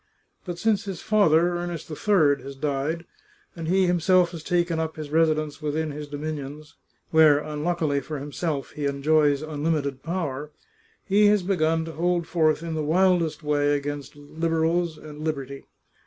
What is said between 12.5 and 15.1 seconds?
in the wildest way against Liberals